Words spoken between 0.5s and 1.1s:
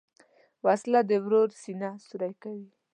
وسله